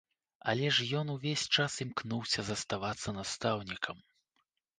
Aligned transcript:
Але 0.51 0.69
ж 0.77 0.85
ён 0.99 1.11
увесь 1.15 1.43
час 1.57 1.75
імкнуўся 1.85 2.47
заставацца 2.49 3.15
настаўнікам. 3.19 3.97